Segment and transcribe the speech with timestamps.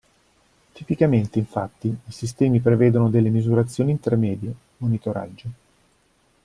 [0.73, 5.49] Tipicamente, infatti, i sistemi prevedono delle misurazioni intermedie (monitoraggio).